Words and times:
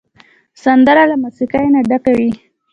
سندره 0.63 1.03
له 1.11 1.15
موسیقۍ 1.23 1.65
نه 1.73 1.81
ډکه 1.89 2.11
وي 2.17 2.31